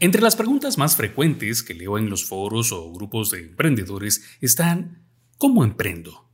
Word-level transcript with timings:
Entre 0.00 0.22
las 0.22 0.36
preguntas 0.36 0.78
más 0.78 0.94
frecuentes 0.94 1.64
que 1.64 1.74
leo 1.74 1.98
en 1.98 2.08
los 2.08 2.24
foros 2.24 2.70
o 2.70 2.92
grupos 2.92 3.30
de 3.30 3.40
emprendedores 3.40 4.22
están 4.40 5.02
¿cómo 5.38 5.64
emprendo? 5.64 6.30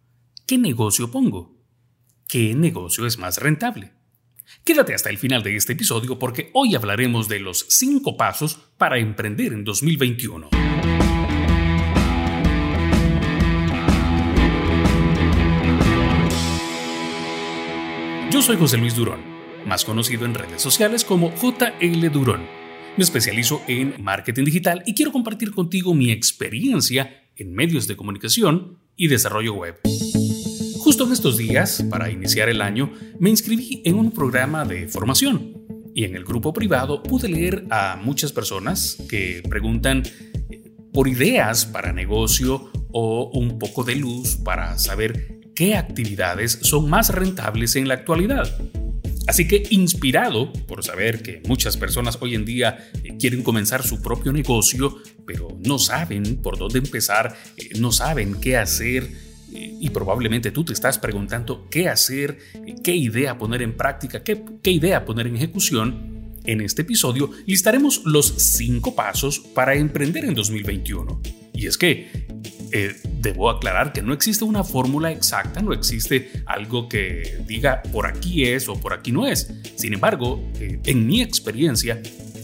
¿Qué 0.47 0.59
negocio 0.59 1.11
pongo? 1.11 1.57
¿Qué 2.29 2.55
negocio 2.55 3.07
es 3.07 3.17
más 3.17 3.39
rentable? 3.39 3.93
Quédate 4.65 4.93
hasta 4.93 5.09
el 5.09 5.17
final 5.17 5.43
de 5.43 5.57
este 5.57 5.73
episodio 5.73 6.19
porque 6.19 6.51
hoy 6.53 6.75
hablaremos 6.75 7.27
de 7.27 7.41
los 7.41 7.65
5 7.71 8.19
pasos 8.19 8.57
para 8.77 8.99
emprender 8.99 9.55
en 9.55 9.65
2021. 9.65 10.51
Yo 18.31 18.43
soy 18.43 18.59
José 18.59 18.77
Luis 18.77 18.95
Durón, 18.95 19.21
más 19.65 19.87
conocido 19.87 20.27
en 20.27 20.35
redes 20.35 20.61
sociales 20.61 21.03
como 21.03 21.33
JL 21.35 22.11
Durón. 22.13 22.64
Me 22.97 23.03
especializo 23.03 23.61
en 23.67 23.97
marketing 23.99 24.45
digital 24.45 24.85
y 24.87 24.95
quiero 24.95 25.11
compartir 25.11 25.51
contigo 25.51 25.95
mi 25.95 26.13
experiencia 26.13 27.25
en 27.35 27.53
medios 27.53 27.89
de 27.89 27.97
comunicación 27.97 28.79
y 28.95 29.09
desarrollo 29.09 29.55
web. 29.55 29.81
Justo 30.79 31.05
en 31.05 31.13
estos 31.13 31.37
días, 31.37 31.85
para 31.91 32.09
iniciar 32.09 32.49
el 32.49 32.63
año, 32.63 32.93
me 33.19 33.31
inscribí 33.31 33.83
en 33.85 33.97
un 33.97 34.13
programa 34.13 34.65
de 34.65 34.87
formación 34.87 35.57
y 35.93 36.05
en 36.05 36.15
el 36.15 36.25
grupo 36.25 36.53
privado 36.53 37.03
pude 37.03 37.29
leer 37.29 37.67
a 37.69 37.97
muchas 37.97 38.31
personas 38.31 38.97
que 39.09 39.43
preguntan 39.49 40.05
eh, 40.49 40.73
por 40.93 41.09
ideas 41.09 41.67
para 41.67 41.93
negocio 41.93 42.71
o 42.93 43.29
un 43.35 43.59
poco 43.59 43.83
de 43.83 43.97
luz 43.97 44.37
para 44.37 44.79
saber 44.79 45.41
qué 45.57 45.75
actividades 45.75 46.61
son 46.63 46.89
más 46.89 47.13
rentables 47.13 47.75
en 47.75 47.89
la 47.89 47.95
actualidad. 47.95 48.57
Así 49.27 49.49
que 49.49 49.63
inspirado 49.71 50.53
por 50.53 50.85
saber 50.85 51.23
que 51.23 51.41
muchas 51.47 51.77
personas 51.77 52.19
hoy 52.21 52.35
en 52.35 52.45
día 52.45 52.91
eh, 53.03 53.17
quieren 53.19 53.43
comenzar 53.43 53.83
su 53.83 54.03
propio 54.03 54.33
negocio, 54.33 54.99
pero 55.27 55.49
no 55.65 55.79
saben 55.79 56.37
por 56.43 56.59
dónde 56.59 56.79
empezar, 56.79 57.35
eh, 57.57 57.71
no 57.79 57.91
saben 57.91 58.35
qué 58.35 58.59
hacer, 58.59 59.05
eh, 59.55 59.77
y 59.81 59.91
probablemente 59.91 60.51
tú 60.51 60.65
te 60.65 60.73
estás 60.73 60.99
preguntando 60.99 61.69
qué 61.71 61.89
hacer, 61.89 62.39
qué 62.83 62.95
idea 62.95 63.39
poner 63.39 63.63
en 63.63 63.77
práctica, 63.77 64.23
qué, 64.23 64.43
idea 64.71 65.05
poner 65.05 65.27
en 65.29 65.37
ejecución, 65.37 66.15
en 66.45 66.61
este 66.61 66.83
episodio 66.83 67.31
listaremos 67.47 68.03
los 68.05 68.27
5 68.27 68.95
pasos 68.95 69.39
para 69.39 69.75
emprender 69.77 70.27
en 70.27 70.35
2021. 70.35 71.23
Y 71.55 71.67
es 71.67 71.79
que 71.79 72.27
eh, 72.77 72.97
debo 73.21 73.51
aclarar 73.51 73.93
que 73.93 74.03
no 74.03 74.13
existe 74.13 74.45
una 74.45 74.65
fórmula 74.65 75.13
exacta, 75.13 75.63
no 75.63 75.73
existe 75.73 76.43
algo 76.45 76.89
que 76.89 77.39
diga 77.47 77.81
por 77.93 78.05
aquí 78.05 78.47
es 78.47 78.69
o 78.69 78.75
por 78.75 78.93
aquí 78.93 79.13
no 79.13 79.29
es. 79.29 79.49
Sin 79.77 79.95
embargo, 79.95 80.43
eh, 80.59 80.81
en 80.85 81.07
mi 81.07 81.23
experiencia, 81.23 82.03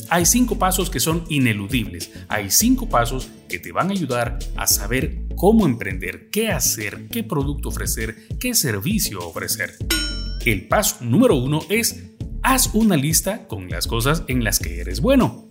hay 0.08 0.24
cinco 0.24 0.56
pasos 0.56 0.88
que 0.88 1.00
son 1.00 1.24
ineludibles. 1.28 2.12
Hay 2.28 2.48
cinco 2.52 2.88
pasos 2.88 3.28
que 3.48 3.58
te 3.58 3.72
van 3.72 3.88
a 3.88 3.92
ayudar 3.92 4.38
a 4.54 4.68
saber 4.68 5.18
cómo 5.34 5.66
emprender, 5.66 6.30
qué 6.30 6.50
hacer, 6.50 7.08
qué 7.10 7.24
producto 7.24 7.70
ofrecer, 7.70 8.14
qué 8.38 8.54
servicio 8.54 9.18
ofrecer. 9.18 9.74
El 10.46 10.68
paso 10.68 10.98
número 11.00 11.34
uno 11.34 11.60
es 11.68 12.04
haz 12.44 12.70
una 12.72 12.96
lista 12.96 13.48
con 13.48 13.68
las 13.68 13.88
cosas 13.88 14.22
en 14.28 14.44
las 14.44 14.60
que 14.60 14.80
eres 14.80 15.00
bueno. 15.00 15.48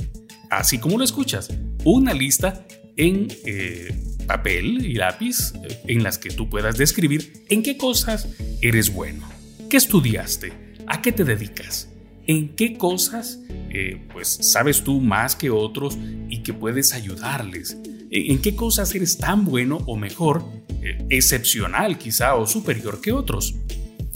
Así 0.49 0.77
como 0.77 0.97
lo 0.97 1.03
escuchas, 1.03 1.49
una 1.83 2.13
lista 2.13 2.65
en 2.95 3.27
eh, 3.45 4.08
papel 4.29 4.85
y 4.85 4.93
lápiz 4.93 5.53
eh, 5.55 5.81
en 5.87 6.03
las 6.03 6.19
que 6.19 6.29
tú 6.29 6.49
puedas 6.49 6.77
describir 6.77 7.43
en 7.49 7.63
qué 7.63 7.77
cosas 7.77 8.27
eres 8.61 8.93
bueno, 8.93 9.27
qué 9.71 9.77
estudiaste, 9.77 10.53
a 10.85 11.01
qué 11.01 11.11
te 11.11 11.23
dedicas, 11.23 11.89
en 12.27 12.55
qué 12.55 12.77
cosas 12.77 13.39
eh, 13.71 14.05
pues 14.13 14.27
sabes 14.27 14.83
tú 14.83 15.01
más 15.01 15.35
que 15.35 15.49
otros 15.49 15.97
y 16.29 16.43
que 16.43 16.53
puedes 16.53 16.93
ayudarles, 16.93 17.75
en 18.11 18.39
qué 18.39 18.55
cosas 18.55 18.93
eres 18.93 19.17
tan 19.17 19.45
bueno 19.45 19.77
o 19.87 19.97
mejor, 19.97 20.43
eh, 20.83 21.03
excepcional 21.09 21.97
quizá 21.97 22.35
o 22.35 22.45
superior 22.45 23.01
que 23.01 23.11
otros. 23.11 23.55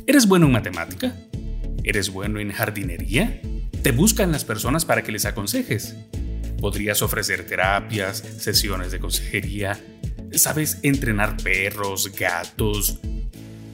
¿Eres 0.05 0.27
bueno 0.27 0.45
en 0.45 0.51
matemática? 0.51 1.15
¿Eres 1.83 2.11
bueno 2.11 2.39
en 2.39 2.51
jardinería? 2.51 3.41
¿Te 3.81 3.91
buscan 3.91 4.31
las 4.31 4.45
personas 4.45 4.85
para 4.85 5.01
que 5.01 5.11
les 5.11 5.25
aconsejes? 5.25 5.95
Podrías 6.59 7.01
ofrecer 7.01 7.45
terapias, 7.45 8.23
sesiones 8.37 8.91
de 8.91 8.99
consejería, 8.99 9.77
sabes 10.37 10.79
entrenar 10.83 11.37
perros, 11.37 12.11
gatos. 12.17 12.99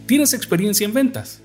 ¿Tienes 0.05 0.33
experiencia 0.33 0.85
en 0.85 0.93
ventas? 0.93 1.41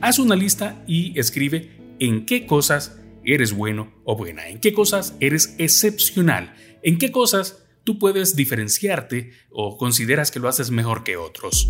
Haz 0.00 0.18
una 0.18 0.36
lista 0.36 0.82
y 0.86 1.18
escribe 1.18 1.70
en 1.98 2.26
qué 2.26 2.46
cosas 2.46 2.96
eres 3.24 3.52
bueno 3.52 3.92
o 4.04 4.16
buena, 4.16 4.48
en 4.48 4.60
qué 4.60 4.72
cosas 4.72 5.14
eres 5.20 5.54
excepcional, 5.58 6.54
en 6.82 6.98
qué 6.98 7.10
cosas 7.12 7.64
tú 7.84 7.98
puedes 7.98 8.36
diferenciarte 8.36 9.32
o 9.50 9.76
consideras 9.76 10.30
que 10.30 10.40
lo 10.40 10.48
haces 10.48 10.70
mejor 10.70 11.04
que 11.04 11.16
otros. 11.16 11.68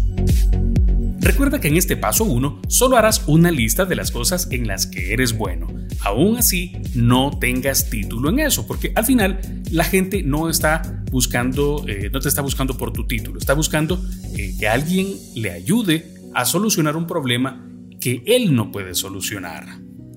Recuerda 1.21 1.61
que 1.61 1.69
en 1.69 1.77
este 1.77 1.97
paso 1.97 2.25
1 2.25 2.63
solo 2.69 2.97
harás 2.97 3.25
una 3.27 3.51
lista 3.51 3.85
de 3.85 3.97
las 3.97 4.11
cosas 4.11 4.49
en 4.51 4.67
las 4.67 4.87
que 4.87 5.13
eres 5.13 5.37
bueno. 5.37 5.67
Aún 6.01 6.37
así, 6.37 6.73
no 6.95 7.39
tengas 7.39 7.91
título 7.91 8.31
en 8.31 8.39
eso, 8.39 8.67
porque 8.67 8.93
al 8.95 9.05
final 9.05 9.41
la 9.71 9.85
gente 9.85 10.23
no 10.23 10.49
está 10.49 11.03
buscando, 11.11 11.85
eh, 11.89 12.09
no 12.13 12.21
te 12.21 12.29
está 12.29 12.43
buscando 12.43 12.77
por 12.77 12.93
tu 12.93 13.07
título, 13.07 13.39
está 13.39 13.55
buscando 13.55 14.01
eh, 14.37 14.55
que 14.59 14.69
alguien 14.69 15.09
le 15.35 15.51
ayude 15.51 16.15
a 16.35 16.45
solucionar 16.45 16.97
un 16.97 17.07
problema 17.07 17.69
que 18.01 18.23
él 18.27 18.55
no 18.55 18.71
puede 18.71 18.95
solucionar. 18.95 19.67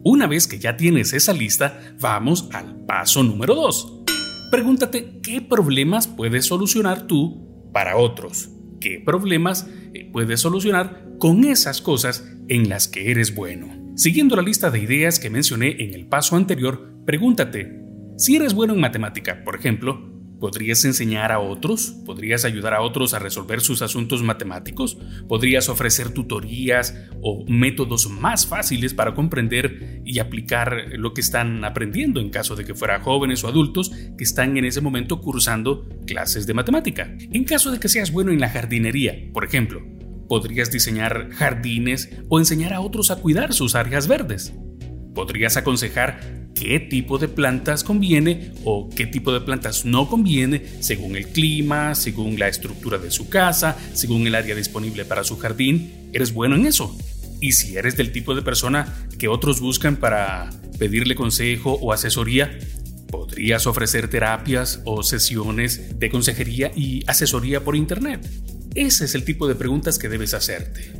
Una 0.03 0.27
vez 0.27 0.47
que 0.47 0.59
ya 0.59 0.77
tienes 0.77 1.13
esa 1.13 1.33
lista, 1.33 1.79
vamos 1.99 2.49
al 2.53 2.85
paso 2.85 3.23
número 3.23 3.55
2. 3.55 4.03
Pregúntate 4.51 5.19
qué 5.21 5.41
problemas 5.41 6.07
puedes 6.07 6.45
solucionar 6.45 7.07
tú 7.07 7.69
para 7.73 7.97
otros. 7.97 8.49
¿Qué 8.81 8.99
problemas 8.99 9.69
eh, 9.93 10.09
puedes 10.11 10.41
solucionar 10.41 11.05
con 11.19 11.45
esas 11.45 11.81
cosas 11.81 12.27
en 12.47 12.67
las 12.67 12.87
que 12.87 13.11
eres 13.11 13.35
bueno? 13.35 13.93
Siguiendo 13.95 14.35
la 14.35 14.41
lista 14.41 14.71
de 14.71 14.79
ideas 14.79 15.19
que 15.19 15.29
mencioné 15.29 15.75
en 15.83 15.93
el 15.93 16.07
paso 16.07 16.35
anterior, 16.35 16.91
pregúntate, 17.05 17.79
si 18.17 18.35
eres 18.35 18.55
bueno 18.55 18.73
en 18.73 18.79
matemática, 18.79 19.43
por 19.45 19.55
ejemplo, 19.55 20.10
¿Podrías 20.41 20.83
enseñar 20.85 21.31
a 21.31 21.37
otros? 21.39 21.93
¿Podrías 22.03 22.45
ayudar 22.45 22.73
a 22.73 22.81
otros 22.81 23.13
a 23.13 23.19
resolver 23.19 23.61
sus 23.61 23.83
asuntos 23.83 24.23
matemáticos? 24.23 24.97
¿Podrías 25.27 25.69
ofrecer 25.69 26.09
tutorías 26.09 26.95
o 27.21 27.45
métodos 27.47 28.09
más 28.09 28.47
fáciles 28.47 28.95
para 28.95 29.13
comprender 29.13 30.01
y 30.03 30.17
aplicar 30.17 30.85
lo 30.93 31.13
que 31.13 31.21
están 31.21 31.63
aprendiendo 31.63 32.19
en 32.19 32.31
caso 32.31 32.55
de 32.55 32.65
que 32.65 32.73
fueran 32.73 33.03
jóvenes 33.03 33.43
o 33.43 33.49
adultos 33.49 33.91
que 34.17 34.23
están 34.23 34.57
en 34.57 34.65
ese 34.65 34.81
momento 34.81 35.21
cursando 35.21 35.87
clases 36.07 36.47
de 36.47 36.55
matemática? 36.55 37.15
En 37.19 37.43
caso 37.43 37.69
de 37.69 37.79
que 37.79 37.87
seas 37.87 38.11
bueno 38.11 38.31
en 38.31 38.39
la 38.39 38.49
jardinería, 38.49 39.15
por 39.33 39.45
ejemplo, 39.45 39.85
¿podrías 40.27 40.71
diseñar 40.71 41.29
jardines 41.33 42.09
o 42.29 42.39
enseñar 42.39 42.73
a 42.73 42.81
otros 42.81 43.11
a 43.11 43.17
cuidar 43.17 43.53
sus 43.53 43.75
áreas 43.75 44.07
verdes? 44.07 44.55
¿Podrías 45.13 45.57
aconsejar 45.57 46.41
qué 46.61 46.79
tipo 46.79 47.17
de 47.17 47.27
plantas 47.27 47.83
conviene 47.83 48.51
o 48.63 48.87
qué 48.89 49.07
tipo 49.07 49.33
de 49.33 49.41
plantas 49.41 49.83
no 49.83 50.07
conviene 50.07 50.63
según 50.79 51.15
el 51.15 51.27
clima, 51.27 51.95
según 51.95 52.37
la 52.37 52.47
estructura 52.47 52.99
de 52.99 53.09
su 53.09 53.29
casa, 53.29 53.75
según 53.93 54.27
el 54.27 54.35
área 54.35 54.53
disponible 54.53 55.03
para 55.03 55.23
su 55.23 55.37
jardín. 55.37 56.09
Eres 56.13 56.33
bueno 56.33 56.55
en 56.55 56.67
eso. 56.67 56.95
Y 57.39 57.53
si 57.53 57.77
eres 57.77 57.97
del 57.97 58.11
tipo 58.11 58.35
de 58.35 58.43
persona 58.43 58.93
que 59.17 59.27
otros 59.27 59.59
buscan 59.59 59.95
para 59.95 60.51
pedirle 60.77 61.15
consejo 61.15 61.79
o 61.81 61.93
asesoría, 61.93 62.59
podrías 63.09 63.65
ofrecer 63.65 64.07
terapias 64.07 64.81
o 64.85 65.01
sesiones 65.01 65.99
de 65.99 66.11
consejería 66.11 66.71
y 66.75 67.03
asesoría 67.07 67.63
por 67.63 67.75
Internet. 67.75 68.27
Ese 68.75 69.05
es 69.05 69.15
el 69.15 69.23
tipo 69.23 69.47
de 69.47 69.55
preguntas 69.55 69.97
que 69.97 70.09
debes 70.09 70.35
hacerte. 70.35 70.93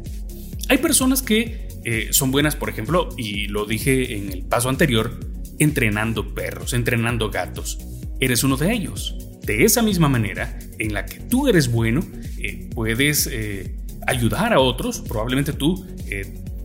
Hay 0.70 0.80
personas 0.80 1.22
que 1.22 1.68
eh, 1.84 2.10
son 2.12 2.32
buenas, 2.32 2.56
por 2.56 2.70
ejemplo, 2.70 3.10
y 3.18 3.48
lo 3.48 3.66
dije 3.66 4.18
en 4.18 4.32
el 4.32 4.44
paso 4.44 4.70
anterior, 4.70 5.20
entrenando 5.60 6.34
perros, 6.34 6.74
entrenando 6.74 7.30
gatos. 7.30 7.80
Eres 8.20 8.44
uno 8.44 8.58
de 8.58 8.72
ellos. 8.72 9.16
De 9.44 9.64
esa 9.66 9.82
misma 9.82 10.08
manera, 10.08 10.60
en 10.78 10.94
la 10.94 11.06
que 11.06 11.20
tú 11.20 11.48
eres 11.48 11.72
bueno, 11.72 12.06
eh, 12.38 12.70
puedes 12.74 13.28
eh, 13.28 13.76
ayudar 14.06 14.54
a 14.54 14.60
otros. 14.60 15.02
Probablemente 15.02 15.54
tú 15.54 15.86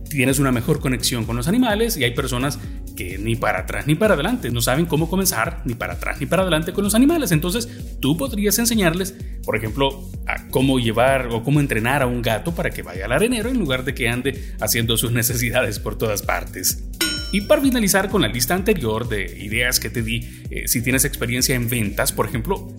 tienes 0.09 0.39
una 0.39 0.51
mejor 0.51 0.79
conexión 0.79 1.25
con 1.25 1.35
los 1.35 1.47
animales 1.47 1.97
y 1.97 2.03
hay 2.03 2.11
personas 2.11 2.59
que 2.95 3.17
ni 3.17 3.35
para 3.35 3.59
atrás 3.59 3.87
ni 3.87 3.95
para 3.95 4.15
adelante 4.15 4.49
no 4.49 4.61
saben 4.61 4.85
cómo 4.85 5.09
comenzar 5.09 5.61
ni 5.65 5.75
para 5.75 5.93
atrás 5.93 6.19
ni 6.19 6.25
para 6.25 6.41
adelante 6.41 6.73
con 6.73 6.83
los 6.83 6.95
animales. 6.95 7.31
Entonces 7.31 7.69
tú 8.01 8.17
podrías 8.17 8.57
enseñarles, 8.59 9.15
por 9.47 9.55
ejemplo, 9.55 10.03
a 10.25 10.49
cómo 10.49 10.77
llevar 10.77 11.27
o 11.27 11.41
cómo 11.41 11.61
entrenar 11.61 12.01
a 12.01 12.05
un 12.05 12.21
gato 12.21 12.53
para 12.53 12.69
que 12.69 12.81
vaya 12.83 13.05
al 13.05 13.13
arenero 13.13 13.49
en 13.49 13.57
lugar 13.57 13.85
de 13.85 13.95
que 13.95 14.09
ande 14.09 14.53
haciendo 14.59 14.97
sus 14.97 15.11
necesidades 15.13 15.79
por 15.79 15.97
todas 15.97 16.21
partes. 16.21 16.83
Y 17.31 17.39
para 17.39 17.61
finalizar 17.61 18.09
con 18.09 18.21
la 18.21 18.27
lista 18.27 18.55
anterior 18.55 19.07
de 19.07 19.41
ideas 19.41 19.79
que 19.79 19.89
te 19.89 20.01
di, 20.01 20.43
eh, 20.49 20.67
si 20.67 20.81
tienes 20.81 21.05
experiencia 21.05 21.55
en 21.55 21.69
ventas, 21.69 22.11
por 22.11 22.27
ejemplo, 22.27 22.75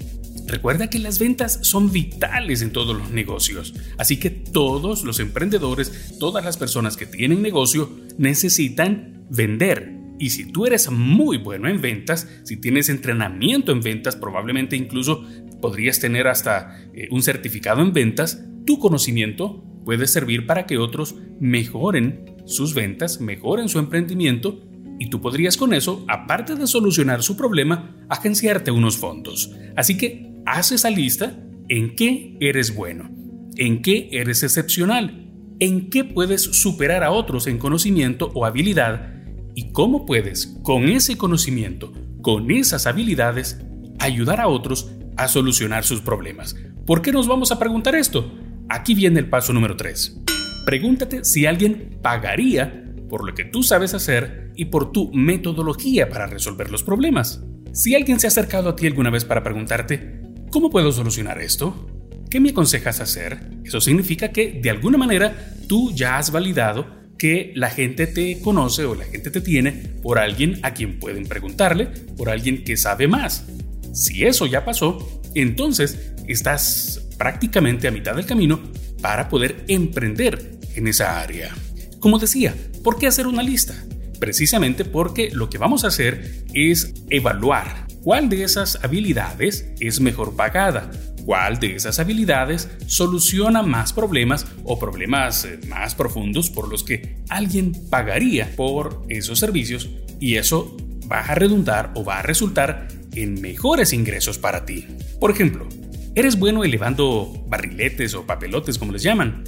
recuerda 0.46 0.90
que 0.90 0.98
las 0.98 1.18
ventas 1.18 1.58
son 1.62 1.90
vitales 1.90 2.60
en 2.60 2.70
todos 2.70 2.94
los 2.94 3.12
negocios. 3.12 3.72
Así 3.96 4.18
que 4.18 4.28
todos 4.28 5.04
los 5.04 5.20
emprendedores, 5.20 6.18
todas 6.20 6.44
las 6.44 6.58
personas 6.58 6.98
que 6.98 7.06
tienen 7.06 7.40
negocio, 7.40 7.90
necesitan 8.18 9.24
vender. 9.30 9.97
Y 10.18 10.30
si 10.30 10.50
tú 10.50 10.66
eres 10.66 10.90
muy 10.90 11.38
bueno 11.38 11.68
en 11.68 11.80
ventas, 11.80 12.28
si 12.44 12.56
tienes 12.56 12.88
entrenamiento 12.88 13.72
en 13.72 13.80
ventas, 13.80 14.16
probablemente 14.16 14.76
incluso 14.76 15.24
podrías 15.60 16.00
tener 16.00 16.26
hasta 16.26 16.80
eh, 16.92 17.08
un 17.10 17.22
certificado 17.22 17.82
en 17.82 17.92
ventas, 17.92 18.44
tu 18.66 18.78
conocimiento 18.78 19.64
puede 19.84 20.06
servir 20.06 20.46
para 20.46 20.66
que 20.66 20.78
otros 20.78 21.14
mejoren 21.40 22.36
sus 22.46 22.74
ventas, 22.74 23.20
mejoren 23.20 23.68
su 23.68 23.78
emprendimiento 23.78 24.60
y 24.98 25.10
tú 25.10 25.20
podrías 25.20 25.56
con 25.56 25.72
eso, 25.72 26.04
aparte 26.08 26.56
de 26.56 26.66
solucionar 26.66 27.22
su 27.22 27.36
problema, 27.36 27.96
agenciarte 28.08 28.70
unos 28.70 28.96
fondos. 28.96 29.54
Así 29.76 29.96
que 29.96 30.32
haz 30.44 30.72
esa 30.72 30.90
lista 30.90 31.38
en 31.68 31.94
qué 31.94 32.36
eres 32.40 32.74
bueno, 32.74 33.10
en 33.56 33.82
qué 33.82 34.08
eres 34.12 34.42
excepcional, 34.42 35.30
en 35.60 35.90
qué 35.90 36.04
puedes 36.04 36.42
superar 36.42 37.04
a 37.04 37.10
otros 37.10 37.46
en 37.46 37.58
conocimiento 37.58 38.30
o 38.34 38.44
habilidad 38.44 39.17
y 39.58 39.72
cómo 39.72 40.06
puedes, 40.06 40.56
con 40.62 40.88
ese 40.88 41.18
conocimiento, 41.18 41.92
con 42.22 42.48
esas 42.52 42.86
habilidades, 42.86 43.60
ayudar 43.98 44.40
a 44.40 44.46
otros 44.46 44.92
a 45.16 45.26
solucionar 45.26 45.82
sus 45.82 46.00
problemas. 46.00 46.54
¿Por 46.86 47.02
qué 47.02 47.10
nos 47.10 47.26
vamos 47.26 47.50
a 47.50 47.58
preguntar 47.58 47.96
esto? 47.96 48.38
Aquí 48.68 48.94
viene 48.94 49.18
el 49.18 49.28
paso 49.28 49.52
número 49.52 49.76
3. 49.76 50.22
Pregúntate 50.64 51.24
si 51.24 51.44
alguien 51.44 51.98
pagaría 52.00 52.84
por 53.10 53.26
lo 53.26 53.34
que 53.34 53.46
tú 53.46 53.64
sabes 53.64 53.94
hacer 53.94 54.52
y 54.54 54.66
por 54.66 54.92
tu 54.92 55.12
metodología 55.12 56.08
para 56.08 56.28
resolver 56.28 56.70
los 56.70 56.84
problemas. 56.84 57.42
Si 57.72 57.96
alguien 57.96 58.20
se 58.20 58.28
ha 58.28 58.30
acercado 58.30 58.68
a 58.68 58.76
ti 58.76 58.86
alguna 58.86 59.10
vez 59.10 59.24
para 59.24 59.42
preguntarte, 59.42 60.22
¿cómo 60.52 60.70
puedo 60.70 60.92
solucionar 60.92 61.40
esto? 61.40 61.90
¿Qué 62.30 62.38
me 62.38 62.50
aconsejas 62.50 63.00
hacer? 63.00 63.40
Eso 63.64 63.80
significa 63.80 64.28
que 64.28 64.60
de 64.62 64.70
alguna 64.70 64.98
manera 64.98 65.52
tú 65.66 65.90
ya 65.92 66.16
has 66.16 66.30
validado 66.30 66.97
que 67.18 67.52
la 67.56 67.70
gente 67.70 68.06
te 68.06 68.40
conoce 68.40 68.84
o 68.84 68.94
la 68.94 69.04
gente 69.04 69.30
te 69.30 69.40
tiene 69.40 69.72
por 70.02 70.18
alguien 70.18 70.60
a 70.62 70.72
quien 70.72 70.98
pueden 70.98 71.26
preguntarle, 71.26 71.86
por 71.86 72.30
alguien 72.30 72.64
que 72.64 72.76
sabe 72.76 73.08
más. 73.08 73.44
Si 73.92 74.24
eso 74.24 74.46
ya 74.46 74.64
pasó, 74.64 75.20
entonces 75.34 76.12
estás 76.28 77.08
prácticamente 77.18 77.88
a 77.88 77.90
mitad 77.90 78.14
del 78.14 78.26
camino 78.26 78.60
para 79.02 79.28
poder 79.28 79.64
emprender 79.66 80.58
en 80.74 80.86
esa 80.86 81.20
área. 81.20 81.54
Como 81.98 82.18
decía, 82.18 82.54
¿por 82.84 82.98
qué 82.98 83.08
hacer 83.08 83.26
una 83.26 83.42
lista? 83.42 83.74
Precisamente 84.20 84.84
porque 84.84 85.30
lo 85.32 85.50
que 85.50 85.58
vamos 85.58 85.84
a 85.84 85.88
hacer 85.88 86.44
es 86.54 86.94
evaluar 87.10 87.86
cuál 88.02 88.28
de 88.28 88.44
esas 88.44 88.78
habilidades 88.82 89.68
es 89.80 90.00
mejor 90.00 90.36
pagada, 90.36 90.90
cuál 91.28 91.60
de 91.60 91.76
esas 91.76 91.98
habilidades 91.98 92.70
soluciona 92.86 93.60
más 93.60 93.92
problemas 93.92 94.46
o 94.64 94.78
problemas 94.78 95.44
eh, 95.44 95.60
más 95.68 95.94
profundos 95.94 96.48
por 96.48 96.70
los 96.70 96.84
que 96.84 97.18
alguien 97.28 97.74
pagaría 97.90 98.50
por 98.56 99.04
esos 99.10 99.38
servicios 99.38 99.90
y 100.20 100.36
eso 100.36 100.74
va 101.12 101.20
a 101.20 101.34
redundar 101.34 101.92
o 101.96 102.02
va 102.02 102.20
a 102.20 102.22
resultar 102.22 102.88
en 103.14 103.42
mejores 103.42 103.92
ingresos 103.92 104.38
para 104.38 104.64
ti. 104.64 104.86
Por 105.20 105.30
ejemplo, 105.30 105.68
eres 106.14 106.38
bueno 106.38 106.64
elevando 106.64 107.44
barriletes 107.46 108.14
o 108.14 108.24
papelotes 108.24 108.78
como 108.78 108.92
les 108.92 109.02
llaman. 109.02 109.44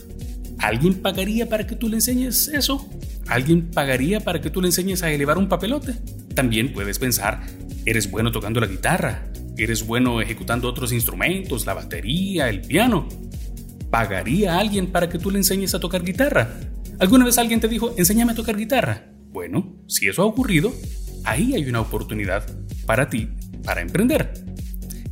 ¿Alguien 0.59 1.01
pagaría 1.01 1.49
para 1.49 1.67
que 1.67 1.77
tú 1.77 1.89
le 1.89 1.97
enseñes 1.97 2.49
eso? 2.49 2.91
¿Alguien 3.27 3.71
pagaría 3.71 4.21
para 4.21 4.43
que 4.43 4.51
tú 4.51 4.61
le 4.61 4.69
enseñes 4.69 5.03
a 5.03 5.11
elevar 5.11 5.39
un 5.39 5.49
papelote? 5.49 5.95
También 6.35 6.75
puedes 6.75 6.99
pensar, 6.99 7.41
eres 7.87 8.11
bueno 8.11 8.33
tocando 8.33 8.61
la 8.61 8.67
guitarra, 8.67 9.30
eres 9.65 9.87
bueno 9.87 10.21
ejecutando 10.21 10.69
otros 10.69 10.93
instrumentos, 10.93 11.67
la 11.67 11.75
batería, 11.75 12.49
el 12.49 12.61
piano. 12.61 13.09
¿Pagaría 13.91 14.59
alguien 14.59 14.89
para 14.89 15.09
que 15.09 15.19
tú 15.19 15.31
le 15.31 15.39
enseñes 15.39 15.75
a 15.75 15.81
tocar 15.81 16.05
guitarra? 16.05 16.61
¿Alguna 16.99 17.25
vez 17.25 17.39
alguien 17.39 17.61
te 17.61 17.69
dijo, 17.69 17.95
enséñame 17.97 18.33
a 18.33 18.37
tocar 18.37 18.57
guitarra? 18.57 19.11
Bueno, 19.33 19.77
si 19.87 20.09
eso 20.09 20.23
ha 20.23 20.27
ocurrido, 20.27 20.73
ahí 21.25 21.55
hay 21.55 21.69
una 21.69 21.81
oportunidad 21.81 22.47
para 22.87 23.09
ti 23.09 23.29
para 23.65 23.81
emprender. 23.81 24.33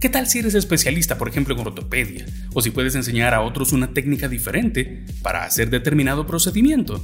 ¿Qué 0.00 0.08
tal 0.08 0.28
si 0.28 0.38
eres 0.38 0.54
especialista, 0.54 1.18
por 1.18 1.28
ejemplo, 1.28 1.54
en 1.54 1.60
ortopedia? 1.60 2.26
O 2.54 2.62
si 2.62 2.70
puedes 2.70 2.94
enseñar 2.94 3.34
a 3.34 3.42
otros 3.42 3.72
una 3.72 3.92
técnica 3.92 4.28
diferente 4.28 5.04
para 5.22 5.44
hacer 5.44 5.70
determinado 5.70 6.24
procedimiento. 6.24 7.02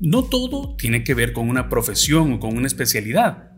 No 0.00 0.24
todo 0.24 0.74
tiene 0.76 1.04
que 1.04 1.14
ver 1.14 1.32
con 1.32 1.50
una 1.50 1.68
profesión 1.68 2.32
o 2.32 2.40
con 2.40 2.56
una 2.56 2.66
especialidad. 2.66 3.50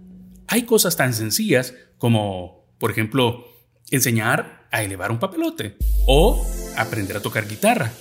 Hay 0.49 0.63
cosas 0.63 0.97
tan 0.97 1.15
sencillas 1.15 1.75
como, 1.99 2.56
por 2.79 2.91
ejemplo, 2.91 3.47
enseñar 3.91 4.67
a 4.71 4.83
elevar 4.83 5.11
un 5.11 5.19
papelote 5.19 5.77
o 6.07 6.47
aprender 6.77 7.17
a 7.17 7.21
tocar 7.21 7.49
guitarra. 7.49 7.93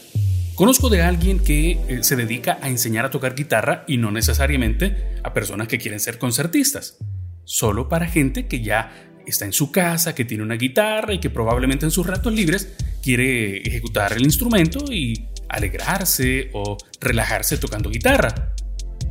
Conozco 0.56 0.90
de 0.90 1.02
alguien 1.02 1.40
que 1.40 1.72
eh, 1.72 2.04
se 2.04 2.16
dedica 2.16 2.60
a 2.62 2.70
enseñar 2.70 3.06
a 3.06 3.12
tocar 3.12 3.36
guitarra 3.36 3.84
y 3.88 3.98
no 3.98 4.12
necesariamente 4.12 5.20
a 5.24 5.34
personas 5.34 5.68
que 5.68 5.78
quieren 5.78 6.00
ser 6.00 6.18
concertistas, 6.18 6.98
solo 7.44 7.90
para 7.90 8.08
gente 8.08 8.48
que 8.48 8.62
ya 8.62 9.12
está 9.28 9.46
en 9.46 9.54
su 9.54 9.72
casa, 9.72 10.16
que 10.16 10.24
tiene 10.24 10.44
una 10.44 10.56
guitarra 10.56 11.14
y 11.14 11.20
que 11.20 11.30
probablemente 11.30 11.86
en 11.86 11.92
sus 11.92 12.08
ratos 12.08 12.34
libres 12.34 12.74
quiere 13.04 13.58
ejecutar 13.58 14.14
el 14.14 14.24
instrumento 14.24 14.86
y 14.92 15.28
alegrarse 15.50 16.50
o 16.54 16.78
relajarse 17.02 17.58
tocando 17.58 17.90
guitarra. 17.90 18.54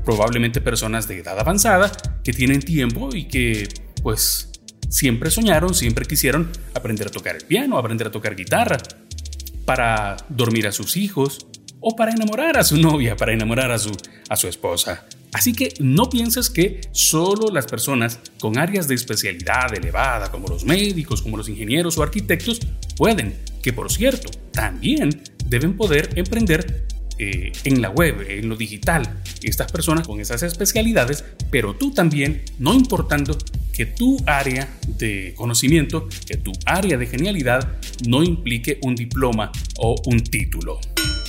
Probablemente 0.04 0.60
personas 0.60 1.08
de 1.08 1.18
edad 1.18 1.38
avanzada 1.38 1.92
que 2.22 2.32
tienen 2.32 2.60
tiempo 2.60 3.10
y 3.14 3.24
que 3.28 3.68
pues 4.02 4.50
siempre 4.94 5.28
soñaron, 5.28 5.74
siempre 5.74 6.06
quisieron 6.06 6.50
aprender 6.72 7.08
a 7.08 7.10
tocar 7.10 7.34
el 7.34 7.44
piano, 7.44 7.76
aprender 7.78 8.06
a 8.06 8.12
tocar 8.12 8.36
guitarra, 8.36 8.78
para 9.64 10.16
dormir 10.28 10.68
a 10.68 10.72
sus 10.72 10.96
hijos 10.96 11.46
o 11.80 11.96
para 11.96 12.12
enamorar 12.12 12.56
a 12.56 12.62
su 12.62 12.76
novia, 12.80 13.16
para 13.16 13.32
enamorar 13.32 13.72
a 13.72 13.78
su, 13.78 13.90
a 14.28 14.36
su 14.36 14.46
esposa. 14.46 15.04
Así 15.32 15.52
que 15.52 15.74
no 15.80 16.08
pienses 16.08 16.48
que 16.48 16.80
solo 16.92 17.52
las 17.52 17.66
personas 17.66 18.20
con 18.38 18.56
áreas 18.56 18.86
de 18.86 18.94
especialidad 18.94 19.74
elevada, 19.76 20.30
como 20.30 20.46
los 20.46 20.64
médicos, 20.64 21.22
como 21.22 21.36
los 21.36 21.48
ingenieros 21.48 21.98
o 21.98 22.04
arquitectos, 22.04 22.60
pueden, 22.96 23.36
que 23.62 23.72
por 23.72 23.90
cierto, 23.90 24.30
también 24.52 25.24
deben 25.44 25.76
poder 25.76 26.10
emprender 26.14 26.86
eh, 27.18 27.50
en 27.64 27.82
la 27.82 27.90
web, 27.90 28.24
en 28.28 28.48
lo 28.48 28.54
digital, 28.54 29.22
estas 29.42 29.72
personas 29.72 30.06
con 30.06 30.20
esas 30.20 30.44
especialidades, 30.44 31.24
pero 31.50 31.74
tú 31.74 31.92
también, 31.92 32.44
no 32.60 32.74
importando 32.74 33.36
que 33.74 33.86
tu 33.86 34.16
área 34.26 34.68
de 34.86 35.34
conocimiento, 35.36 36.08
que 36.26 36.36
tu 36.36 36.52
área 36.64 36.96
de 36.96 37.06
genialidad 37.06 37.76
no 38.06 38.22
implique 38.22 38.78
un 38.82 38.94
diploma 38.94 39.50
o 39.78 39.96
un 40.06 40.22
título. 40.22 40.80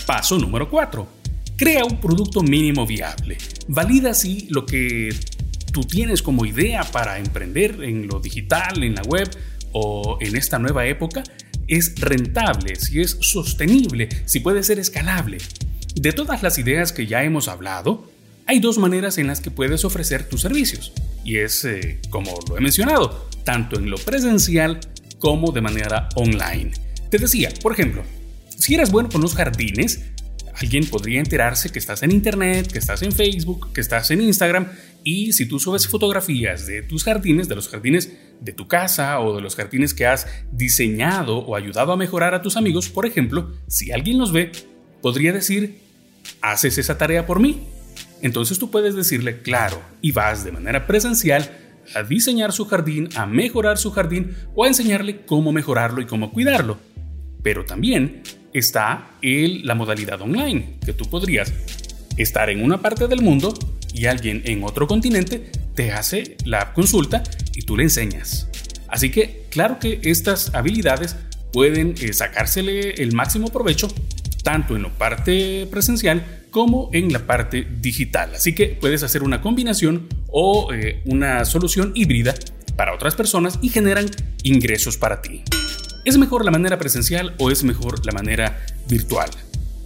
Paso 0.05 0.37
número 0.37 0.69
4 0.69 1.15
Crea 1.57 1.85
un 1.85 2.01
producto 2.01 2.43
mínimo 2.43 2.85
viable. 2.85 3.37
Valida 3.69 4.13
si 4.13 4.47
lo 4.49 4.65
que 4.65 5.15
tú 5.71 5.85
tienes 5.85 6.21
como 6.21 6.45
idea 6.45 6.83
para 6.83 7.17
emprender 7.17 7.81
en 7.81 8.07
lo 8.07 8.19
digital, 8.19 8.83
en 8.83 8.95
la 8.95 9.03
web 9.03 9.29
o 9.71 10.17
en 10.19 10.35
esta 10.35 10.59
nueva 10.59 10.85
época 10.85 11.23
es 11.67 11.97
rentable, 11.99 12.75
si 12.75 12.99
es 12.99 13.17
sostenible, 13.21 14.09
si 14.25 14.41
puede 14.41 14.63
ser 14.63 14.79
escalable. 14.79 15.37
De 15.95 16.11
todas 16.11 16.43
las 16.43 16.57
ideas 16.57 16.91
que 16.91 17.07
ya 17.07 17.23
hemos 17.23 17.47
hablado, 17.47 18.11
hay 18.47 18.59
dos 18.59 18.77
maneras 18.77 19.17
en 19.17 19.27
las 19.27 19.39
que 19.39 19.49
puedes 19.49 19.85
ofrecer 19.85 20.27
tus 20.27 20.41
servicios. 20.41 20.91
Y 21.25 21.37
es, 21.37 21.65
eh, 21.65 21.99
como 22.09 22.31
lo 22.47 22.57
he 22.57 22.61
mencionado, 22.61 23.27
tanto 23.43 23.77
en 23.77 23.89
lo 23.89 23.97
presencial 23.97 24.79
como 25.19 25.51
de 25.51 25.61
manera 25.61 26.07
online. 26.15 26.71
Te 27.09 27.17
decía, 27.17 27.49
por 27.61 27.73
ejemplo, 27.73 28.03
si 28.57 28.75
eres 28.75 28.91
bueno 28.91 29.09
con 29.09 29.21
los 29.21 29.35
jardines, 29.35 30.01
alguien 30.53 30.85
podría 30.85 31.19
enterarse 31.19 31.71
que 31.71 31.79
estás 31.79 32.03
en 32.03 32.11
Internet, 32.11 32.71
que 32.71 32.79
estás 32.79 33.01
en 33.01 33.11
Facebook, 33.11 33.73
que 33.73 33.81
estás 33.81 34.11
en 34.11 34.21
Instagram 34.21 34.67
y 35.03 35.33
si 35.33 35.45
tú 35.45 35.59
subes 35.59 35.87
fotografías 35.87 36.65
de 36.65 36.81
tus 36.81 37.03
jardines, 37.03 37.47
de 37.47 37.55
los 37.55 37.69
jardines 37.69 38.11
de 38.41 38.53
tu 38.53 38.67
casa 38.67 39.19
o 39.19 39.35
de 39.35 39.41
los 39.41 39.55
jardines 39.55 39.93
que 39.93 40.07
has 40.07 40.27
diseñado 40.51 41.37
o 41.37 41.55
ayudado 41.55 41.91
a 41.91 41.97
mejorar 41.97 42.33
a 42.33 42.41
tus 42.41 42.57
amigos, 42.57 42.89
por 42.89 43.05
ejemplo, 43.05 43.53
si 43.67 43.91
alguien 43.91 44.17
los 44.17 44.31
ve, 44.31 44.51
podría 45.01 45.31
decir, 45.31 45.79
¿haces 46.41 46.77
esa 46.77 46.97
tarea 46.97 47.25
por 47.25 47.39
mí? 47.39 47.67
Entonces 48.25 48.57
tú 48.57 48.71
puedes 48.71 48.95
decirle, 48.95 49.43
claro, 49.43 49.79
y 50.01 50.11
vas 50.11 50.43
de 50.43 50.51
manera 50.51 50.87
presencial 50.87 51.47
a 51.93 52.01
diseñar 52.01 52.53
su 52.53 52.65
jardín, 52.65 53.07
a 53.13 53.27
mejorar 53.27 53.77
su 53.77 53.91
jardín 53.91 54.35
o 54.55 54.63
a 54.63 54.67
enseñarle 54.67 55.27
cómo 55.27 55.51
mejorarlo 55.51 56.01
y 56.01 56.07
cómo 56.07 56.31
cuidarlo. 56.31 56.79
Pero 57.43 57.65
también 57.65 58.23
está 58.51 59.11
el, 59.21 59.63
la 59.63 59.75
modalidad 59.75 60.19
online, 60.21 60.79
que 60.83 60.91
tú 60.91 61.07
podrías 61.07 61.53
estar 62.17 62.49
en 62.49 62.63
una 62.63 62.81
parte 62.81 63.07
del 63.07 63.21
mundo 63.21 63.53
y 63.93 64.07
alguien 64.07 64.41
en 64.45 64.63
otro 64.63 64.87
continente 64.87 65.51
te 65.75 65.91
hace 65.91 66.35
la 66.45 66.73
consulta 66.73 67.21
y 67.53 67.61
tú 67.61 67.77
le 67.77 67.83
enseñas. 67.83 68.49
Así 68.87 69.11
que 69.11 69.45
claro 69.51 69.77
que 69.77 69.99
estas 70.01 70.55
habilidades 70.55 71.15
pueden 71.53 71.93
eh, 72.01 72.11
sacársele 72.11 72.95
el 73.03 73.13
máximo 73.13 73.49
provecho 73.49 73.87
tanto 74.41 74.75
en 74.75 74.81
la 74.81 74.89
parte 74.89 75.67
presencial 75.69 76.44
como 76.55 76.89
en 76.93 77.11
la 77.11 77.27
parte 77.27 77.67
digital. 77.81 78.33
Así 78.33 78.55
que 78.55 78.67
puedes 78.67 79.03
hacer 79.03 79.23
una 79.23 79.41
combinación 79.41 80.07
o 80.29 80.71
eh, 80.71 81.01
una 81.03 81.43
solución 81.43 81.91
híbrida 81.95 82.33
para 82.77 82.95
otras 82.95 83.13
personas 83.13 83.59
y 83.61 83.67
generan 83.67 84.05
ingresos 84.41 84.95
para 84.95 85.21
ti. 85.21 85.43
¿Es 86.05 86.17
mejor 86.17 86.45
la 86.45 86.51
manera 86.51 86.79
presencial 86.79 87.35
o 87.39 87.51
es 87.51 87.65
mejor 87.65 88.05
la 88.05 88.13
manera 88.13 88.65
virtual? 88.87 89.29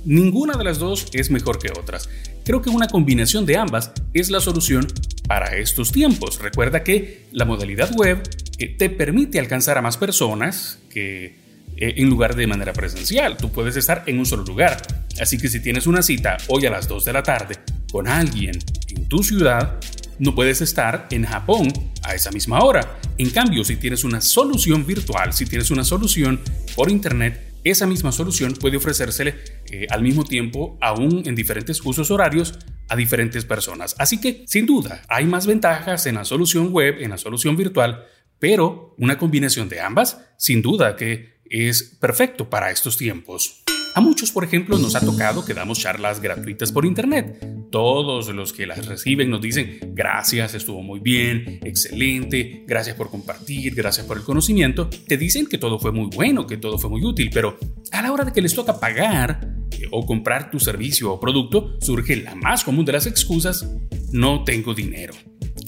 Ninguna 0.05 0.59
de 0.59 0.63
las 0.63 0.77
dos 0.77 1.07
es 1.11 1.31
mejor 1.31 1.57
que 1.57 1.71
otras. 1.71 2.07
Creo 2.45 2.61
que 2.61 2.69
una 2.69 2.87
combinación 2.87 3.47
de 3.47 3.57
ambas 3.57 3.91
es 4.13 4.29
la 4.29 4.39
solución 4.39 4.85
para 5.27 5.57
estos 5.57 5.91
tiempos. 5.91 6.39
Recuerda 6.39 6.83
que 6.83 7.25
la 7.31 7.45
modalidad 7.45 7.89
web 7.95 8.21
eh, 8.59 8.75
te 8.77 8.91
permite 8.91 9.39
alcanzar 9.39 9.79
a 9.79 9.81
más 9.81 9.97
personas 9.97 10.77
que 10.91 11.48
en 11.79 12.09
lugar 12.09 12.35
de 12.35 12.47
manera 12.47 12.73
presencial. 12.73 13.37
Tú 13.37 13.51
puedes 13.51 13.75
estar 13.75 14.03
en 14.05 14.19
un 14.19 14.25
solo 14.25 14.43
lugar. 14.43 14.77
Así 15.19 15.37
que 15.37 15.47
si 15.47 15.61
tienes 15.61 15.87
una 15.87 16.01
cita 16.01 16.37
hoy 16.47 16.65
a 16.65 16.71
las 16.71 16.87
2 16.87 17.05
de 17.05 17.13
la 17.13 17.23
tarde 17.23 17.55
con 17.91 18.07
alguien 18.07 18.57
en 18.89 19.07
tu 19.07 19.23
ciudad, 19.23 19.79
no 20.19 20.35
puedes 20.35 20.61
estar 20.61 21.07
en 21.11 21.25
Japón 21.25 21.71
a 22.03 22.13
esa 22.13 22.31
misma 22.31 22.59
hora. 22.59 22.99
En 23.17 23.29
cambio, 23.29 23.63
si 23.63 23.77
tienes 23.77 24.03
una 24.03 24.21
solución 24.21 24.85
virtual, 24.85 25.33
si 25.33 25.45
tienes 25.45 25.71
una 25.71 25.83
solución 25.83 26.41
por 26.75 26.91
internet, 26.91 27.49
esa 27.63 27.85
misma 27.85 28.11
solución 28.11 28.53
puede 28.53 28.77
ofrecérsele 28.77 29.35
eh, 29.71 29.87
al 29.89 30.01
mismo 30.01 30.23
tiempo, 30.23 30.77
aún 30.81 31.23
en 31.25 31.35
diferentes 31.35 31.81
usos 31.83 32.11
horarios, 32.11 32.57
a 32.87 32.95
diferentes 32.95 33.45
personas. 33.45 33.95
Así 33.99 34.19
que, 34.19 34.43
sin 34.47 34.65
duda, 34.65 35.03
hay 35.07 35.25
más 35.25 35.45
ventajas 35.45 36.05
en 36.05 36.15
la 36.15 36.25
solución 36.25 36.71
web, 36.71 36.95
en 36.99 37.11
la 37.11 37.17
solución 37.17 37.55
virtual, 37.55 38.05
pero 38.39 38.95
una 38.97 39.17
combinación 39.17 39.69
de 39.69 39.81
ambas, 39.81 40.25
sin 40.37 40.61
duda 40.61 40.95
que 40.95 41.38
es 41.49 41.97
perfecto 41.99 42.49
para 42.49 42.71
estos 42.71 42.97
tiempos. 42.97 43.63
A 43.95 44.01
muchos, 44.01 44.31
por 44.31 44.43
ejemplo, 44.43 44.77
nos 44.77 44.95
ha 44.95 45.01
tocado 45.01 45.43
que 45.43 45.53
damos 45.53 45.79
charlas 45.79 46.21
gratuitas 46.21 46.71
por 46.71 46.85
Internet. 46.85 47.43
Todos 47.71 48.29
los 48.29 48.53
que 48.53 48.67
las 48.67 48.85
reciben 48.85 49.29
nos 49.29 49.41
dicen, 49.41 49.79
gracias, 49.93 50.53
estuvo 50.53 50.83
muy 50.83 50.99
bien, 50.99 51.59
excelente, 51.63 52.63
gracias 52.67 52.95
por 52.95 53.09
compartir, 53.09 53.73
gracias 53.73 54.05
por 54.05 54.17
el 54.17 54.23
conocimiento. 54.23 54.89
Te 54.89 55.17
dicen 55.17 55.47
que 55.47 55.57
todo 55.57 55.79
fue 55.79 55.91
muy 55.91 56.09
bueno, 56.15 56.45
que 56.45 56.57
todo 56.57 56.77
fue 56.77 56.89
muy 56.89 57.03
útil, 57.03 57.29
pero 57.33 57.57
a 57.91 58.01
la 58.01 58.11
hora 58.11 58.25
de 58.25 58.31
que 58.31 58.41
les 58.41 58.53
toca 58.53 58.79
pagar 58.79 59.55
eh, 59.71 59.87
o 59.91 60.05
comprar 60.05 60.51
tu 60.51 60.59
servicio 60.59 61.11
o 61.11 61.19
producto, 61.19 61.75
surge 61.81 62.15
la 62.17 62.35
más 62.35 62.63
común 62.63 62.85
de 62.85 62.93
las 62.93 63.07
excusas, 63.07 63.67
no 64.11 64.43
tengo 64.43 64.73
dinero. 64.73 65.13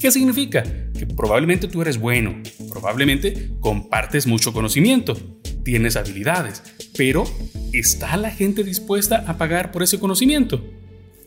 ¿Qué 0.00 0.10
significa? 0.10 0.62
Que 0.98 1.06
probablemente 1.06 1.68
tú 1.68 1.82
eres 1.82 1.98
bueno, 1.98 2.40
probablemente 2.70 3.50
compartes 3.60 4.26
mucho 4.26 4.52
conocimiento, 4.52 5.16
tienes 5.64 5.96
habilidades, 5.96 6.62
pero 6.96 7.24
¿está 7.72 8.16
la 8.16 8.30
gente 8.30 8.64
dispuesta 8.64 9.24
a 9.26 9.38
pagar 9.38 9.72
por 9.72 9.82
ese 9.82 9.98
conocimiento? 9.98 10.62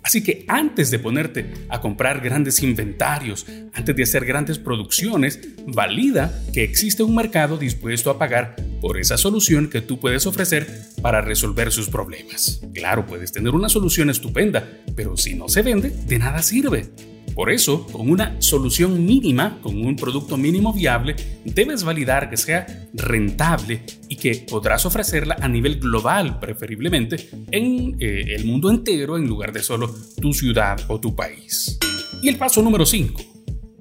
Así 0.05 0.23
que 0.23 0.45
antes 0.47 0.91
de 0.91 0.99
ponerte 0.99 1.51
a 1.67 1.81
comprar 1.81 2.21
grandes 2.21 2.61
inventarios, 2.61 3.47
antes 3.73 3.95
de 3.95 4.03
hacer 4.03 4.23
grandes 4.23 4.59
producciones, 4.59 5.39
valida 5.65 6.43
que 6.53 6.63
existe 6.63 7.01
un 7.01 7.15
mercado 7.15 7.57
dispuesto 7.57 8.11
a 8.11 8.19
pagar 8.19 8.55
por 8.81 8.99
esa 8.99 9.17
solución 9.17 9.69
que 9.69 9.81
tú 9.81 9.99
puedes 9.99 10.25
ofrecer 10.25 10.67
para 11.01 11.21
resolver 11.21 11.71
sus 11.71 11.89
problemas. 11.89 12.61
Claro, 12.73 13.05
puedes 13.05 13.31
tener 13.31 13.53
una 13.53 13.69
solución 13.69 14.09
estupenda, 14.09 14.67
pero 14.95 15.17
si 15.17 15.33
no 15.35 15.47
se 15.49 15.61
vende, 15.61 15.89
de 15.89 16.19
nada 16.19 16.41
sirve. 16.41 16.89
Por 17.35 17.51
eso, 17.51 17.85
con 17.87 18.09
una 18.09 18.41
solución 18.41 19.05
mínima, 19.05 19.59
con 19.61 19.85
un 19.85 19.97
producto 19.97 20.37
mínimo 20.37 20.71
viable, 20.71 21.17
debes 21.43 21.83
validar 21.83 22.29
que 22.29 22.37
sea 22.37 22.87
rentable 22.93 23.81
y 24.07 24.15
que 24.15 24.45
podrás 24.49 24.85
ofrecerla 24.85 25.35
a 25.41 25.49
nivel 25.49 25.81
global, 25.81 26.39
preferiblemente 26.39 27.29
en 27.51 27.97
eh, 27.99 28.35
el 28.35 28.45
mundo 28.45 28.69
entero 28.69 29.17
en 29.17 29.27
lugar 29.27 29.51
de 29.51 29.61
solo 29.61 29.93
tu 30.21 30.31
ciudad 30.31 30.79
o 30.87 31.01
tu 31.01 31.13
país. 31.13 31.77
Y 32.21 32.29
el 32.29 32.37
paso 32.37 32.61
número 32.61 32.85
5. 32.85 33.21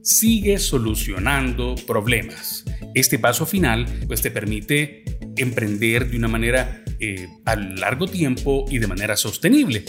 Sigue 0.02 0.58
solucionando 0.58 1.76
problemas. 1.86 2.64
Este 2.94 3.18
paso 3.18 3.44
final 3.44 3.86
pues, 4.06 4.22
te 4.22 4.30
permite 4.30 5.04
emprender 5.36 6.10
de 6.10 6.16
una 6.16 6.28
manera 6.28 6.84
eh, 7.00 7.28
a 7.44 7.56
largo 7.56 8.06
tiempo 8.06 8.64
y 8.70 8.78
de 8.78 8.86
manera 8.86 9.16
sostenible. 9.16 9.84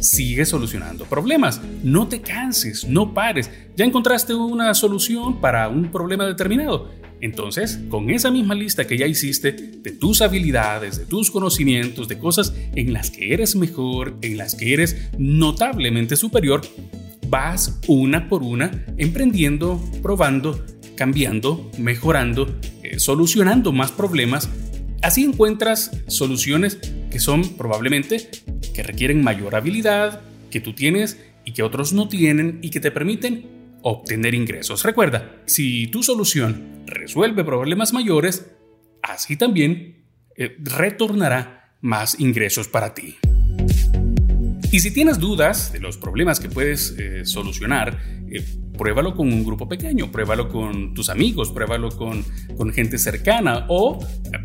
Sigue 0.00 0.44
solucionando 0.44 1.06
problemas. 1.06 1.60
No 1.82 2.06
te 2.06 2.20
canses, 2.20 2.84
no 2.86 3.14
pares. 3.14 3.50
Ya 3.76 3.84
encontraste 3.84 4.34
una 4.34 4.74
solución 4.74 5.40
para 5.40 5.68
un 5.68 5.90
problema 5.90 6.26
determinado. 6.26 6.90
Entonces, 7.22 7.80
con 7.88 8.10
esa 8.10 8.30
misma 8.30 8.54
lista 8.54 8.86
que 8.86 8.96
ya 8.96 9.06
hiciste 9.06 9.52
de 9.52 9.90
tus 9.92 10.22
habilidades, 10.22 10.98
de 10.98 11.06
tus 11.06 11.30
conocimientos, 11.30 12.08
de 12.08 12.18
cosas 12.18 12.54
en 12.74 12.92
las 12.92 13.10
que 13.10 13.34
eres 13.34 13.56
mejor, 13.56 14.16
en 14.22 14.38
las 14.38 14.54
que 14.54 14.72
eres 14.72 14.96
notablemente 15.18 16.16
superior, 16.16 16.62
vas 17.28 17.78
una 17.86 18.28
por 18.28 18.42
una 18.42 18.84
emprendiendo, 18.96 19.80
probando, 20.02 20.64
cambiando, 21.00 21.70
mejorando, 21.78 22.60
eh, 22.82 22.98
solucionando 22.98 23.72
más 23.72 23.90
problemas 23.90 24.50
Así 25.02 25.24
encuentras 25.24 25.90
soluciones 26.08 26.78
que 27.10 27.20
son 27.20 27.56
probablemente 27.56 28.28
que 28.74 28.82
requieren 28.82 29.24
mayor 29.24 29.54
habilidad 29.54 30.20
que 30.50 30.60
tú 30.60 30.74
tienes 30.74 31.18
y 31.44 31.52
que 31.52 31.62
otros 31.62 31.94
no 31.94 32.08
tienen 32.08 32.58
y 32.62 32.70
que 32.70 32.80
te 32.80 32.90
permiten 32.90 33.78
obtener 33.82 34.34
ingresos. 34.34 34.84
Recuerda, 34.84 35.40
si 35.46 35.86
tu 35.86 36.02
solución 36.02 36.84
resuelve 36.86 37.44
problemas 37.44 37.94
mayores, 37.94 38.50
así 39.02 39.36
también 39.36 40.04
eh, 40.36 40.56
retornará 40.58 41.76
más 41.80 42.20
ingresos 42.20 42.68
para 42.68 42.92
ti. 42.92 43.16
Y 44.72 44.78
si 44.78 44.92
tienes 44.92 45.18
dudas 45.18 45.72
de 45.72 45.80
los 45.80 45.96
problemas 45.96 46.38
que 46.38 46.48
puedes 46.48 46.94
eh, 46.96 47.24
solucionar, 47.24 47.98
eh, 48.30 48.44
pruébalo 48.78 49.16
con 49.16 49.32
un 49.32 49.44
grupo 49.44 49.68
pequeño, 49.68 50.12
pruébalo 50.12 50.48
con 50.48 50.94
tus 50.94 51.10
amigos, 51.10 51.50
pruébalo 51.50 51.90
con, 51.90 52.24
con 52.56 52.72
gente 52.72 52.96
cercana 52.96 53.66
o 53.68 53.98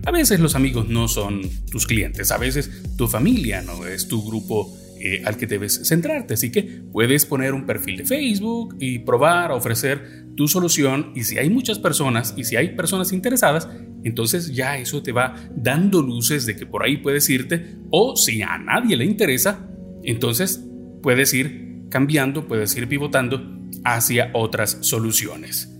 a 0.04 0.12
veces 0.12 0.40
los 0.40 0.56
amigos 0.56 0.90
no 0.90 1.08
son 1.08 1.42
tus 1.70 1.86
clientes, 1.86 2.32
a 2.32 2.38
veces 2.38 2.84
tu 2.98 3.08
familia 3.08 3.62
no 3.62 3.86
es 3.86 4.08
tu 4.08 4.26
grupo 4.26 4.76
eh, 5.00 5.22
al 5.26 5.38
que 5.38 5.46
debes 5.46 5.88
centrarte. 5.88 6.34
Así 6.34 6.52
que 6.52 6.64
puedes 6.92 7.26
poner 7.26 7.54
un 7.54 7.68
perfil 7.68 7.98
de 7.98 8.06
Facebook 8.06 8.76
y 8.80 9.00
probar 9.00 9.52
ofrecer 9.52 10.26
tu 10.36 10.48
solución 10.48 11.12
y 11.16 11.24
si 11.24 11.38
hay 11.38 11.52
muchas 11.52 11.78
personas 11.78 12.34
y 12.36 12.44
si 12.46 12.56
hay 12.56 12.70
personas 12.76 13.14
interesadas, 13.14 13.70
entonces 14.04 14.56
ya 14.56 14.78
eso 14.78 15.04
te 15.04 15.12
va 15.12 15.36
dando 15.56 16.02
luces 16.02 16.48
de 16.48 16.56
que 16.56 16.66
por 16.66 16.84
ahí 16.84 16.98
puedes 16.98 17.30
irte 17.30 17.78
o 17.92 18.16
si 18.16 18.42
a 18.42 18.58
nadie 18.58 18.98
le 18.98 19.06
interesa, 19.06 19.70
entonces 20.06 20.66
puedes 21.02 21.34
ir 21.34 21.86
cambiando, 21.90 22.48
puedes 22.48 22.76
ir 22.76 22.88
pivotando 22.88 23.42
hacia 23.84 24.32
otras 24.34 24.78
soluciones. 24.82 25.72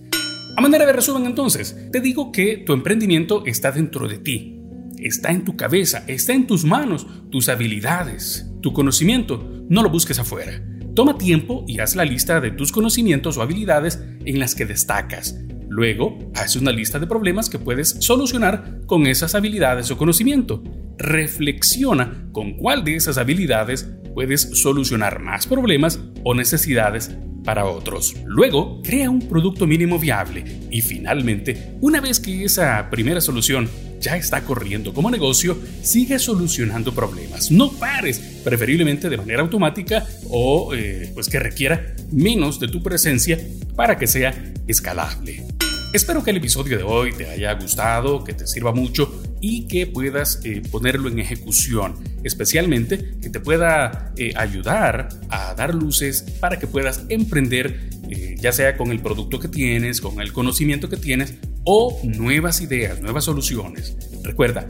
A 0.56 0.60
manera 0.60 0.86
de 0.86 0.92
resumen 0.92 1.26
entonces, 1.26 1.76
te 1.92 2.00
digo 2.00 2.32
que 2.32 2.58
tu 2.58 2.72
emprendimiento 2.72 3.44
está 3.44 3.72
dentro 3.72 4.08
de 4.08 4.18
ti, 4.18 4.60
está 4.98 5.30
en 5.30 5.44
tu 5.44 5.56
cabeza, 5.56 6.04
está 6.06 6.32
en 6.32 6.46
tus 6.46 6.64
manos, 6.64 7.06
tus 7.30 7.48
habilidades, 7.48 8.50
tu 8.62 8.72
conocimiento, 8.72 9.64
no 9.68 9.82
lo 9.82 9.90
busques 9.90 10.18
afuera. 10.18 10.62
Toma 10.94 11.18
tiempo 11.18 11.64
y 11.68 11.80
haz 11.80 11.94
la 11.94 12.06
lista 12.06 12.40
de 12.40 12.52
tus 12.52 12.72
conocimientos 12.72 13.36
o 13.36 13.42
habilidades 13.42 14.02
en 14.24 14.38
las 14.38 14.54
que 14.54 14.64
destacas. 14.64 15.38
Luego, 15.68 16.18
haz 16.34 16.56
una 16.56 16.72
lista 16.72 16.98
de 16.98 17.06
problemas 17.06 17.50
que 17.50 17.58
puedes 17.58 17.96
solucionar 18.00 18.80
con 18.86 19.06
esas 19.06 19.34
habilidades 19.34 19.90
o 19.90 19.98
conocimiento. 19.98 20.62
Reflexiona 20.96 22.30
con 22.32 22.56
cuál 22.56 22.82
de 22.82 22.96
esas 22.96 23.18
habilidades 23.18 23.90
puedes 24.16 24.48
solucionar 24.62 25.20
más 25.20 25.46
problemas 25.46 26.00
o 26.24 26.34
necesidades 26.34 27.10
para 27.44 27.66
otros. 27.66 28.14
Luego, 28.24 28.80
crea 28.82 29.10
un 29.10 29.28
producto 29.28 29.66
mínimo 29.66 29.98
viable 29.98 30.42
y 30.70 30.80
finalmente, 30.80 31.74
una 31.82 32.00
vez 32.00 32.18
que 32.18 32.42
esa 32.42 32.88
primera 32.88 33.20
solución 33.20 33.68
ya 34.00 34.16
está 34.16 34.40
corriendo 34.40 34.94
como 34.94 35.10
negocio, 35.10 35.58
sigue 35.82 36.18
solucionando 36.18 36.94
problemas. 36.94 37.50
No 37.50 37.70
pares, 37.72 38.40
preferiblemente 38.42 39.10
de 39.10 39.18
manera 39.18 39.42
automática 39.42 40.06
o 40.30 40.74
eh, 40.74 41.10
pues 41.12 41.28
que 41.28 41.38
requiera 41.38 41.94
menos 42.10 42.58
de 42.58 42.68
tu 42.68 42.82
presencia 42.82 43.38
para 43.76 43.98
que 43.98 44.06
sea 44.06 44.34
escalable. 44.66 45.44
Espero 45.92 46.22
que 46.22 46.30
el 46.30 46.36
episodio 46.36 46.76
de 46.76 46.82
hoy 46.82 47.12
te 47.12 47.28
haya 47.28 47.54
gustado, 47.54 48.22
que 48.22 48.34
te 48.34 48.46
sirva 48.46 48.72
mucho 48.72 49.22
y 49.40 49.66
que 49.66 49.86
puedas 49.86 50.40
eh, 50.44 50.62
ponerlo 50.70 51.08
en 51.08 51.18
ejecución, 51.18 51.94
especialmente 52.22 53.14
que 53.22 53.30
te 53.30 53.40
pueda 53.40 54.12
eh, 54.16 54.32
ayudar 54.36 55.08
a 55.30 55.54
dar 55.54 55.74
luces 55.74 56.22
para 56.40 56.58
que 56.58 56.66
puedas 56.66 57.04
emprender, 57.08 57.88
eh, 58.10 58.34
ya 58.38 58.52
sea 58.52 58.76
con 58.76 58.90
el 58.90 59.00
producto 59.00 59.38
que 59.38 59.48
tienes, 59.48 60.00
con 60.00 60.20
el 60.20 60.32
conocimiento 60.32 60.88
que 60.88 60.96
tienes 60.96 61.34
o 61.64 61.98
nuevas 62.02 62.60
ideas, 62.60 63.00
nuevas 63.00 63.24
soluciones. 63.24 63.96
Recuerda, 64.22 64.66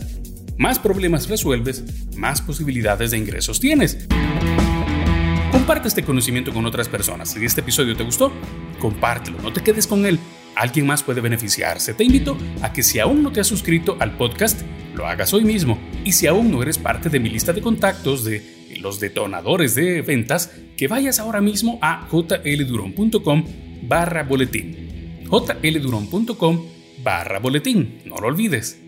más 0.58 0.78
problemas 0.78 1.28
resuelves, 1.28 1.82
más 2.14 2.40
posibilidades 2.40 3.11
de 3.11 3.18
ingresos 3.18 3.58
tienes. 3.58 4.06
Comparte 5.50 5.88
este 5.88 6.04
conocimiento 6.04 6.52
con 6.52 6.66
otras 6.66 6.88
personas. 6.88 7.30
Si 7.30 7.44
este 7.44 7.62
episodio 7.62 7.96
te 7.96 8.04
gustó, 8.04 8.32
compártelo, 8.78 9.40
no 9.40 9.52
te 9.52 9.62
quedes 9.62 9.87
con 9.87 10.06
él 10.06 10.20
alguien 10.56 10.86
más 10.86 11.02
puede 11.02 11.20
beneficiarse. 11.20 11.94
Te 11.94 12.04
invito 12.04 12.36
a 12.62 12.72
que 12.72 12.82
si 12.82 12.98
aún 12.98 13.22
no 13.22 13.30
te 13.30 13.40
has 13.40 13.46
suscrito 13.46 13.96
al 14.00 14.16
podcast, 14.16 14.62
lo 14.94 15.06
hagas 15.06 15.32
hoy 15.34 15.44
mismo. 15.44 15.78
Y 16.04 16.12
si 16.12 16.26
aún 16.26 16.50
no 16.50 16.62
eres 16.62 16.78
parte 16.78 17.08
de 17.08 17.20
mi 17.20 17.28
lista 17.28 17.52
de 17.52 17.60
contactos 17.60 18.25
de 18.25 18.56
los 18.80 18.98
detonadores 19.00 19.75
de 19.75 20.02
ventas, 20.02 20.52
que 20.76 20.88
vayas 20.88 21.18
ahora 21.20 21.40
mismo 21.40 21.78
a 21.82 22.08
jlduron.com 22.10 23.44
barra 23.82 24.22
boletín. 24.25 25.28
jlduron.com 25.30 26.66
barra 27.02 27.38
boletín. 27.38 28.00
No 28.04 28.16
lo 28.16 28.28
olvides. 28.28 28.80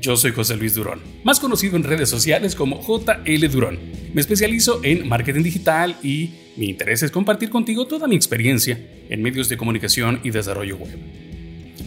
Yo 0.00 0.16
soy 0.16 0.32
José 0.32 0.56
Luis 0.56 0.74
Durón, 0.74 1.00
más 1.22 1.40
conocido 1.40 1.76
en 1.76 1.82
redes 1.82 2.10
sociales 2.10 2.54
como 2.54 2.82
JL 2.82 3.48
Durón. 3.48 3.78
Me 4.12 4.20
especializo 4.20 4.80
en 4.82 5.08
marketing 5.08 5.42
digital 5.42 5.96
y 6.02 6.43
mi 6.56 6.68
interés 6.68 7.02
es 7.02 7.10
compartir 7.10 7.50
contigo 7.50 7.86
toda 7.86 8.06
mi 8.06 8.16
experiencia 8.16 8.78
en 9.08 9.22
medios 9.22 9.48
de 9.48 9.56
comunicación 9.56 10.20
y 10.22 10.30
desarrollo 10.30 10.76
web. 10.76 10.98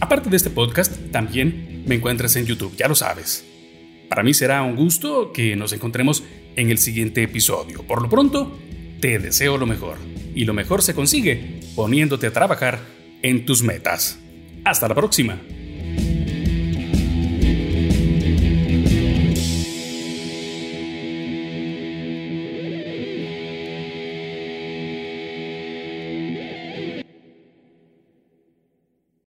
Aparte 0.00 0.30
de 0.30 0.36
este 0.36 0.50
podcast, 0.50 1.10
también 1.10 1.84
me 1.86 1.96
encuentras 1.96 2.36
en 2.36 2.46
YouTube, 2.46 2.76
ya 2.76 2.88
lo 2.88 2.94
sabes. 2.94 3.44
Para 4.08 4.22
mí 4.22 4.32
será 4.34 4.62
un 4.62 4.76
gusto 4.76 5.32
que 5.32 5.56
nos 5.56 5.72
encontremos 5.72 6.22
en 6.56 6.70
el 6.70 6.78
siguiente 6.78 7.22
episodio. 7.22 7.82
Por 7.82 8.02
lo 8.02 8.08
pronto, 8.08 8.58
te 9.00 9.18
deseo 9.18 9.58
lo 9.58 9.66
mejor. 9.66 9.98
Y 10.34 10.44
lo 10.44 10.54
mejor 10.54 10.82
se 10.82 10.94
consigue 10.94 11.60
poniéndote 11.74 12.26
a 12.26 12.32
trabajar 12.32 12.80
en 13.22 13.44
tus 13.44 13.62
metas. 13.62 14.18
Hasta 14.64 14.88
la 14.88 14.94
próxima. 14.94 15.40